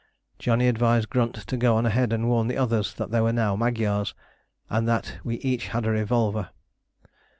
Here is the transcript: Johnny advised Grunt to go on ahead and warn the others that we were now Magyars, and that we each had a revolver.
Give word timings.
Johnny 0.39 0.67
advised 0.67 1.11
Grunt 1.11 1.35
to 1.35 1.55
go 1.57 1.75
on 1.75 1.85
ahead 1.85 2.11
and 2.11 2.27
warn 2.27 2.47
the 2.47 2.57
others 2.57 2.95
that 2.95 3.11
we 3.11 3.21
were 3.21 3.31
now 3.31 3.55
Magyars, 3.55 4.15
and 4.67 4.87
that 4.87 5.19
we 5.23 5.35
each 5.41 5.67
had 5.67 5.85
a 5.85 5.91
revolver. 5.91 6.49